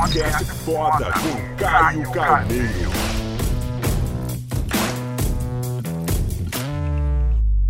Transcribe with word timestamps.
Podcast 0.00 0.44
foda 0.64 1.12
com 1.12 1.56
Caio 1.62 2.10
Carneiro. 2.10 2.90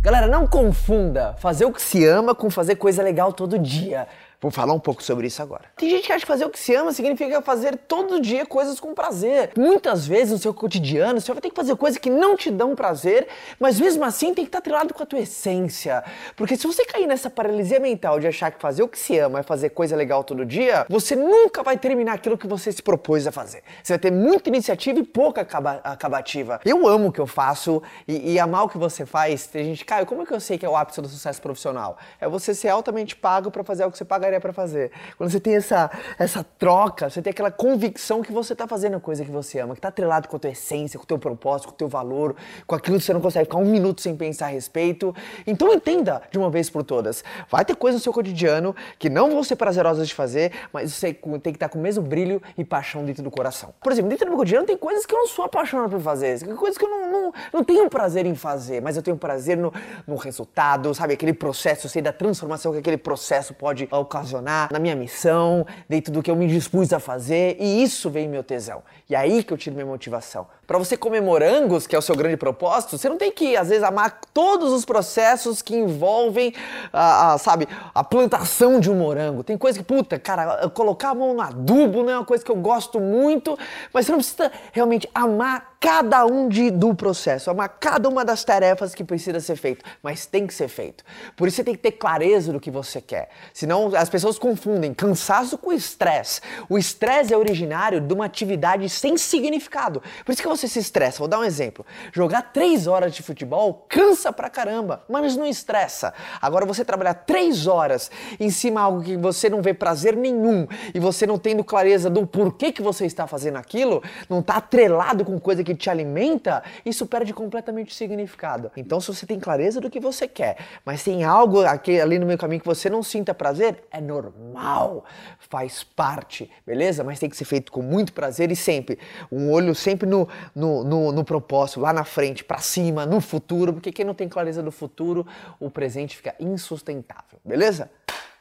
Galera, 0.00 0.28
não 0.28 0.46
confunda 0.46 1.34
fazer 1.38 1.64
o 1.64 1.72
que 1.72 1.82
se 1.82 2.06
ama 2.06 2.32
com 2.32 2.48
fazer 2.48 2.76
coisa 2.76 3.02
legal 3.02 3.32
todo 3.32 3.58
dia. 3.58 4.06
Vou 4.42 4.50
falar 4.50 4.72
um 4.72 4.80
pouco 4.80 5.00
sobre 5.04 5.28
isso 5.28 5.40
agora. 5.40 5.66
Tem 5.76 5.88
gente 5.88 6.04
que 6.04 6.12
acha 6.12 6.22
que 6.22 6.26
fazer 6.26 6.44
o 6.44 6.50
que 6.50 6.58
se 6.58 6.74
ama 6.74 6.92
significa 6.92 7.40
fazer 7.40 7.76
todo 7.76 8.20
dia 8.20 8.44
coisas 8.44 8.80
com 8.80 8.92
prazer. 8.92 9.52
Muitas 9.56 10.04
vezes 10.04 10.32
no 10.32 10.38
seu 10.38 10.52
cotidiano 10.52 11.20
você 11.20 11.32
vai 11.32 11.40
ter 11.40 11.50
que 11.50 11.54
fazer 11.54 11.76
coisas 11.76 11.96
que 11.96 12.10
não 12.10 12.36
te 12.36 12.50
dão 12.50 12.74
prazer, 12.74 13.28
mas 13.60 13.78
mesmo 13.78 14.04
assim 14.04 14.34
tem 14.34 14.44
que 14.44 14.48
estar 14.48 14.60
trilhado 14.60 14.92
com 14.92 15.00
a 15.00 15.06
tua 15.06 15.20
essência. 15.20 16.02
Porque 16.34 16.56
se 16.56 16.66
você 16.66 16.84
cair 16.84 17.06
nessa 17.06 17.30
paralisia 17.30 17.78
mental 17.78 18.18
de 18.18 18.26
achar 18.26 18.50
que 18.50 18.60
fazer 18.60 18.82
o 18.82 18.88
que 18.88 18.98
se 18.98 19.16
ama 19.16 19.38
é 19.38 19.42
fazer 19.44 19.68
coisa 19.68 19.94
legal 19.94 20.24
todo 20.24 20.44
dia, 20.44 20.86
você 20.88 21.14
nunca 21.14 21.62
vai 21.62 21.78
terminar 21.78 22.14
aquilo 22.14 22.36
que 22.36 22.48
você 22.48 22.72
se 22.72 22.82
propôs 22.82 23.28
a 23.28 23.30
fazer. 23.30 23.62
Você 23.80 23.92
vai 23.92 24.00
ter 24.00 24.10
muita 24.10 24.48
iniciativa 24.48 24.98
e 24.98 25.04
pouca 25.04 25.42
acaba 25.42 25.80
acabativa. 25.84 26.60
Eu 26.64 26.88
amo 26.88 27.10
o 27.10 27.12
que 27.12 27.20
eu 27.20 27.28
faço 27.28 27.80
e, 28.08 28.32
e 28.32 28.40
amar 28.40 28.64
o 28.64 28.68
que 28.68 28.76
você 28.76 29.06
faz. 29.06 29.46
Tem 29.46 29.66
gente, 29.66 29.84
Caio, 29.84 30.04
como 30.04 30.22
é 30.22 30.26
que 30.26 30.34
eu 30.34 30.40
sei 30.40 30.58
que 30.58 30.66
é 30.66 30.68
o 30.68 30.76
ápice 30.76 31.00
do 31.00 31.06
sucesso 31.06 31.40
profissional? 31.40 31.96
É 32.20 32.28
você 32.28 32.52
ser 32.52 32.70
altamente 32.70 33.14
pago 33.14 33.48
para 33.48 33.62
fazer 33.62 33.84
o 33.84 33.90
que 33.92 33.96
você 33.96 34.04
pagaria 34.04 34.31
é 34.34 34.40
para 34.40 34.52
fazer. 34.52 34.90
Quando 35.16 35.30
você 35.30 35.40
tem 35.40 35.56
essa, 35.56 35.90
essa 36.18 36.44
troca, 36.58 37.08
você 37.08 37.20
tem 37.20 37.30
aquela 37.30 37.50
convicção 37.50 38.22
que 38.22 38.32
você 38.32 38.52
está 38.52 38.66
fazendo 38.66 38.96
a 38.96 39.00
coisa 39.00 39.24
que 39.24 39.30
você 39.30 39.58
ama, 39.58 39.74
que 39.74 39.78
está 39.78 39.88
atrelado 39.88 40.28
com 40.28 40.36
a 40.36 40.38
tua 40.38 40.50
essência, 40.50 40.98
com 40.98 41.04
o 41.04 41.06
teu 41.06 41.18
propósito, 41.18 41.68
com 41.68 41.74
o 41.74 41.76
teu 41.76 41.88
valor, 41.88 42.34
com 42.66 42.74
aquilo 42.74 42.98
que 42.98 43.04
você 43.04 43.12
não 43.12 43.20
consegue 43.20 43.44
ficar 43.44 43.58
um 43.58 43.64
minuto 43.64 44.00
sem 44.00 44.16
pensar 44.16 44.46
a 44.46 44.50
respeito. 44.50 45.14
Então 45.46 45.72
entenda 45.72 46.22
de 46.30 46.38
uma 46.38 46.50
vez 46.50 46.68
por 46.70 46.82
todas. 46.82 47.24
Vai 47.50 47.64
ter 47.64 47.76
coisas 47.76 48.00
no 48.00 48.04
seu 48.04 48.12
cotidiano 48.12 48.74
que 48.98 49.08
não 49.08 49.30
vão 49.30 49.42
ser 49.42 49.56
prazerosas 49.56 50.08
de 50.08 50.14
fazer, 50.14 50.52
mas 50.72 50.92
você 50.92 51.12
tem 51.12 51.52
que 51.52 51.56
estar 51.56 51.68
com 51.68 51.78
o 51.78 51.82
mesmo 51.82 52.02
brilho 52.02 52.42
e 52.56 52.64
paixão 52.64 53.04
dentro 53.04 53.22
do 53.22 53.30
coração. 53.30 53.74
Por 53.82 53.92
exemplo, 53.92 54.08
dentro 54.08 54.26
do 54.26 54.30
meu 54.30 54.38
cotidiano 54.38 54.66
tem 54.66 54.76
coisas 54.76 55.06
que 55.06 55.14
eu 55.14 55.18
não 55.18 55.26
sou 55.26 55.44
apaixonado 55.44 55.90
por 55.90 56.00
fazer, 56.00 56.44
coisas 56.56 56.78
que 56.78 56.84
eu 56.84 56.88
não, 56.88 57.01
não, 57.12 57.32
não 57.52 57.64
tenho 57.64 57.88
prazer 57.88 58.26
em 58.26 58.34
fazer, 58.34 58.80
mas 58.80 58.96
eu 58.96 59.02
tenho 59.02 59.16
prazer 59.16 59.56
no, 59.56 59.72
no 60.06 60.16
resultado, 60.16 60.94
sabe? 60.94 61.14
Aquele 61.14 61.32
processo, 61.32 61.88
sei 61.88 62.02
da 62.02 62.12
transformação 62.12 62.72
que 62.72 62.78
aquele 62.78 62.96
processo 62.96 63.54
pode 63.54 63.88
ocasionar 63.90 64.68
na 64.72 64.78
minha 64.78 64.96
missão, 64.96 65.66
dentro 65.88 66.12
do 66.12 66.22
que 66.22 66.30
eu 66.30 66.36
me 66.36 66.46
dispus 66.48 66.92
a 66.92 66.98
fazer, 66.98 67.56
e 67.60 67.82
isso 67.82 68.10
vem 68.10 68.28
meu 68.28 68.42
tesão. 68.42 68.82
E 69.08 69.14
aí 69.14 69.42
que 69.44 69.52
eu 69.52 69.58
tiro 69.58 69.74
minha 69.74 69.86
motivação. 69.86 70.46
Para 70.66 70.78
você 70.78 70.96
comer 70.96 71.20
morangos, 71.20 71.86
que 71.86 71.94
é 71.94 71.98
o 71.98 72.02
seu 72.02 72.16
grande 72.16 72.36
propósito, 72.36 72.96
você 72.96 73.08
não 73.08 73.18
tem 73.18 73.30
que, 73.30 73.56
às 73.56 73.68
vezes, 73.68 73.82
amar 73.82 74.20
todos 74.32 74.72
os 74.72 74.84
processos 74.84 75.60
que 75.60 75.76
envolvem, 75.76 76.54
a, 76.92 77.34
a, 77.34 77.38
sabe, 77.38 77.68
a 77.94 78.02
plantação 78.02 78.80
de 78.80 78.90
um 78.90 78.94
morango. 78.94 79.44
Tem 79.44 79.58
coisa 79.58 79.78
que, 79.78 79.84
puta, 79.84 80.18
cara, 80.18 80.68
colocar 80.70 81.10
a 81.10 81.14
mão 81.14 81.34
no 81.34 81.40
adubo 81.40 82.02
não 82.02 82.10
é 82.10 82.16
uma 82.16 82.24
coisa 82.24 82.44
que 82.44 82.50
eu 82.50 82.56
gosto 82.56 83.00
muito, 83.00 83.58
mas 83.92 84.06
você 84.06 84.12
não 84.12 84.18
precisa 84.18 84.50
realmente 84.72 85.08
amar 85.14 85.71
cada 85.82 86.24
um 86.24 86.48
de, 86.48 86.70
do 86.70 86.94
processo, 86.94 87.50
amar 87.50 87.68
cada 87.68 88.08
uma 88.08 88.24
das 88.24 88.44
tarefas 88.44 88.94
que 88.94 89.02
precisa 89.02 89.40
ser 89.40 89.56
feito, 89.56 89.84
mas 90.00 90.24
tem 90.24 90.46
que 90.46 90.54
ser 90.54 90.68
feito. 90.68 91.02
Por 91.36 91.48
isso 91.48 91.56
você 91.56 91.64
tem 91.64 91.74
que 91.74 91.82
ter 91.82 91.90
clareza 91.90 92.52
do 92.52 92.60
que 92.60 92.70
você 92.70 93.00
quer. 93.00 93.30
Senão 93.52 93.90
as 93.96 94.08
pessoas 94.08 94.38
confundem 94.38 94.94
cansaço 94.94 95.58
com 95.58 95.72
estresse. 95.72 96.40
O 96.68 96.78
estresse 96.78 97.34
é 97.34 97.36
originário 97.36 98.00
de 98.00 98.14
uma 98.14 98.26
atividade 98.26 98.88
sem 98.88 99.16
significado. 99.16 100.00
Por 100.24 100.30
isso 100.30 100.40
que 100.40 100.46
você 100.46 100.68
se 100.68 100.78
estressa. 100.78 101.18
Vou 101.18 101.26
dar 101.26 101.40
um 101.40 101.44
exemplo. 101.44 101.84
Jogar 102.12 102.52
três 102.52 102.86
horas 102.86 103.12
de 103.12 103.20
futebol 103.20 103.84
cansa 103.88 104.32
pra 104.32 104.48
caramba, 104.48 105.04
mas 105.08 105.36
não 105.36 105.46
estressa. 105.46 106.14
Agora 106.40 106.64
você 106.64 106.84
trabalhar 106.84 107.14
três 107.14 107.66
horas 107.66 108.08
em 108.38 108.50
cima 108.50 108.80
de 108.80 108.84
algo 108.84 109.02
que 109.02 109.16
você 109.16 109.50
não 109.50 109.60
vê 109.60 109.74
prazer 109.74 110.14
nenhum 110.14 110.68
e 110.94 111.00
você 111.00 111.26
não 111.26 111.38
tendo 111.38 111.64
clareza 111.64 112.08
do 112.08 112.24
porquê 112.24 112.70
que 112.70 112.82
você 112.82 113.04
está 113.04 113.26
fazendo 113.26 113.56
aquilo, 113.56 114.00
não 114.28 114.38
está 114.38 114.58
atrelado 114.58 115.24
com 115.24 115.40
coisa 115.40 115.64
que 115.64 115.71
que 115.74 115.82
te 115.82 115.90
alimenta, 115.90 116.62
isso 116.84 117.06
perde 117.06 117.32
completamente 117.32 117.92
o 117.92 117.94
significado. 117.94 118.70
Então, 118.76 119.00
se 119.00 119.08
você 119.08 119.26
tem 119.26 119.38
clareza 119.38 119.80
do 119.80 119.90
que 119.90 120.00
você 120.00 120.28
quer, 120.28 120.56
mas 120.84 121.02
tem 121.02 121.24
algo 121.24 121.62
aqui, 121.62 122.00
ali 122.00 122.18
no 122.18 122.26
meio 122.26 122.38
caminho 122.38 122.60
que 122.60 122.66
você 122.66 122.88
não 122.88 123.02
sinta 123.02 123.34
prazer, 123.34 123.84
é 123.90 124.00
normal, 124.00 125.04
faz 125.38 125.82
parte, 125.84 126.50
beleza? 126.66 127.02
Mas 127.04 127.18
tem 127.18 127.28
que 127.28 127.36
ser 127.36 127.44
feito 127.44 127.72
com 127.72 127.82
muito 127.82 128.12
prazer 128.12 128.50
e 128.50 128.56
sempre. 128.56 128.98
Um 129.30 129.50
olho 129.50 129.74
sempre 129.74 130.08
no, 130.08 130.28
no, 130.54 130.84
no, 130.84 131.12
no 131.12 131.24
propósito, 131.24 131.80
lá 131.80 131.92
na 131.92 132.04
frente, 132.04 132.44
para 132.44 132.58
cima, 132.58 133.06
no 133.06 133.20
futuro, 133.20 133.72
porque 133.72 133.92
quem 133.92 134.04
não 134.04 134.14
tem 134.14 134.28
clareza 134.28 134.62
do 134.62 134.72
futuro, 134.72 135.26
o 135.58 135.70
presente 135.70 136.16
fica 136.16 136.34
insustentável, 136.38 137.38
beleza? 137.44 137.90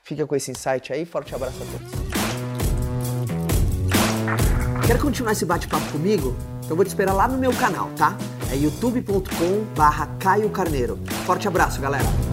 Fica 0.04 0.26
com 0.26 0.36
esse 0.36 0.52
insight 0.52 0.92
aí, 0.92 1.06
forte 1.06 1.34
abraço 1.34 1.58
a 1.62 1.66
todos. 1.66 2.51
Quer 4.86 5.00
continuar 5.00 5.32
esse 5.32 5.46
bate-papo 5.46 5.92
comigo? 5.92 6.36
Então 6.64 6.76
vou 6.76 6.86
te 6.86 6.90
esperar 6.90 7.14
lá 7.14 7.28
no 7.28 7.38
meu 7.38 7.54
canal, 7.54 7.90
tá? 7.98 8.16
É 8.52 8.56
youtube.com 8.56 9.66
barra 9.76 10.08
Caio 10.20 10.50
Carneiro. 10.50 10.98
Forte 11.26 11.48
abraço, 11.48 11.82
galera! 11.82 12.31